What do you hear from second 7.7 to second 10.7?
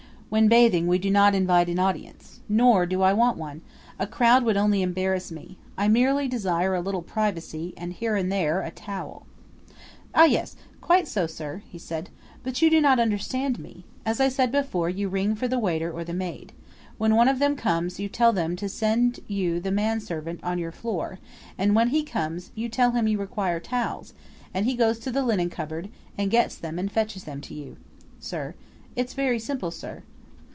and, here and there, a towel." "Ah, yes!